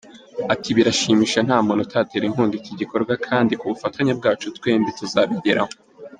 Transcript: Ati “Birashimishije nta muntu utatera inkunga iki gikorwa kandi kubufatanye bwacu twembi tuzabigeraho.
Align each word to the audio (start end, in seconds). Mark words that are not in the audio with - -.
Ati 0.53 0.69
“Birashimishije 0.77 1.39
nta 1.43 1.57
muntu 1.65 1.81
utatera 1.83 2.23
inkunga 2.27 2.53
iki 2.59 2.73
gikorwa 2.81 3.13
kandi 3.27 3.51
kubufatanye 3.59 4.11
bwacu 4.19 4.45
twembi 4.57 4.89
tuzabigeraho. 4.97 5.73